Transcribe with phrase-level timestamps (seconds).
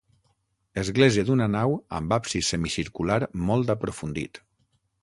[0.83, 3.21] Església d'una nau amb absis semicircular
[3.53, 4.43] molt aprofundit.